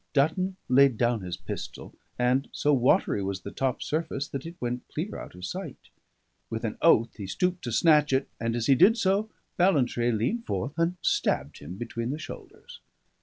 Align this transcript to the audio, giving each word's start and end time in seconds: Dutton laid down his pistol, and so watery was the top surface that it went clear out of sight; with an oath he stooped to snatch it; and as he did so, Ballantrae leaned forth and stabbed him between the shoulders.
Dutton 0.13 0.55
laid 0.67 0.97
down 0.97 1.21
his 1.21 1.37
pistol, 1.37 1.93
and 2.17 2.49
so 2.51 2.73
watery 2.73 3.21
was 3.21 3.41
the 3.41 3.51
top 3.51 3.83
surface 3.83 4.27
that 4.29 4.47
it 4.47 4.55
went 4.59 4.87
clear 4.87 5.15
out 5.15 5.35
of 5.35 5.45
sight; 5.45 5.91
with 6.49 6.63
an 6.63 6.79
oath 6.81 7.17
he 7.17 7.27
stooped 7.27 7.63
to 7.65 7.71
snatch 7.71 8.11
it; 8.11 8.27
and 8.39 8.55
as 8.55 8.65
he 8.65 8.73
did 8.73 8.97
so, 8.97 9.29
Ballantrae 9.59 10.09
leaned 10.11 10.47
forth 10.47 10.73
and 10.75 10.97
stabbed 11.03 11.59
him 11.59 11.75
between 11.77 12.09
the 12.09 12.17
shoulders. 12.17 12.79